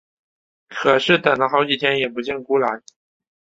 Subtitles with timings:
[0.67, 2.81] 可是等了好几天也不见辜来。